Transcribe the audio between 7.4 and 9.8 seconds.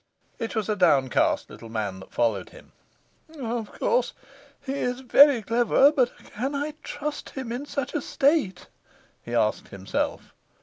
in such a state?' he asked